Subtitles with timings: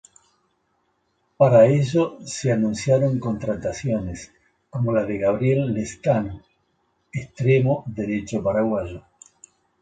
[1.37, 4.33] Para ello se anunciaron contrataciones
[4.71, 6.41] como la de Gabriel Lezcano,
[7.13, 9.03] extremo derecho paraguayo.